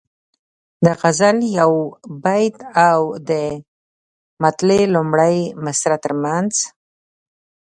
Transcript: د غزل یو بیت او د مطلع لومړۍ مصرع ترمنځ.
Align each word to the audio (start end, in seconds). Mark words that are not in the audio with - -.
د 0.85 0.87
غزل 1.01 1.37
یو 1.59 1.71
بیت 2.23 2.57
او 2.89 2.99
د 3.29 3.31
مطلع 4.43 4.81
لومړۍ 4.95 5.37
مصرع 5.65 5.97
ترمنځ. 6.05 6.53